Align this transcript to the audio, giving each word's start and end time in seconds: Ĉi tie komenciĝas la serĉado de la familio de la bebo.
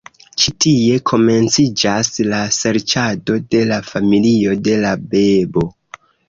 Ĉi 0.43 0.51
tie 0.63 0.95
komenciĝas 1.09 2.09
la 2.31 2.39
serĉado 2.55 3.37
de 3.53 3.61
la 3.73 3.79
familio 3.91 4.57
de 4.71 4.75
la 4.87 4.97
bebo. 5.13 5.69